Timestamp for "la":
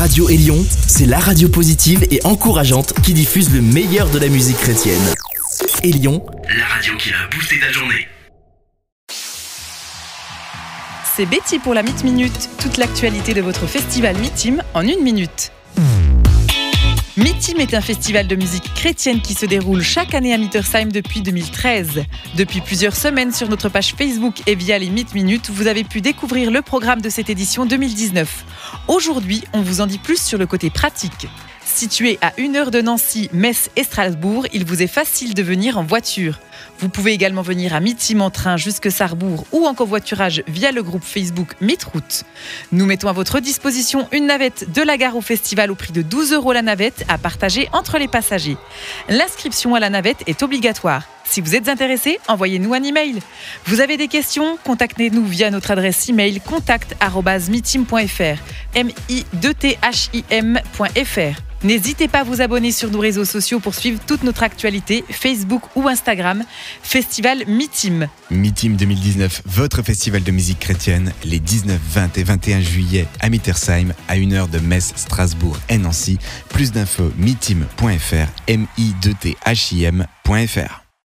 1.04-1.18, 4.18-4.28, 6.56-6.64, 11.74-11.82, 44.82-44.98, 46.52-46.62, 49.80-49.88